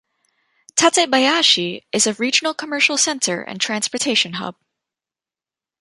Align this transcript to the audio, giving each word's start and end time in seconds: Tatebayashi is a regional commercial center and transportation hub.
Tatebayashi 0.75 1.83
is 1.91 2.07
a 2.07 2.15
regional 2.15 2.55
commercial 2.55 2.97
center 2.97 3.43
and 3.43 3.61
transportation 3.61 4.33
hub. 4.33 4.55